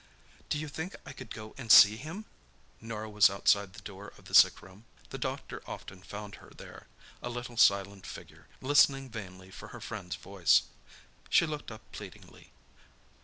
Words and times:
"Do 0.49 0.57
you 0.57 0.67
think 0.67 0.95
I 1.05 1.13
could 1.13 1.29
go 1.31 1.53
and 1.59 1.71
see 1.71 1.95
him?" 1.95 2.25
Norah 2.81 3.07
was 3.07 3.29
outside 3.29 3.73
the 3.73 3.83
door 3.85 4.07
of 4.17 4.25
the 4.25 4.33
sick 4.33 4.63
room. 4.63 4.85
The 5.11 5.19
doctor 5.19 5.61
often 5.67 6.01
found 6.01 6.37
her 6.41 6.49
there—a 6.49 7.29
little 7.29 7.55
silent 7.55 8.07
figure, 8.07 8.47
listening 8.61 9.09
vainly 9.11 9.51
for 9.51 9.67
her 9.67 9.79
friend's 9.79 10.15
voice. 10.15 10.63
She 11.29 11.45
looked 11.45 11.69
up 11.69 11.81
pleadingly. 11.91 12.49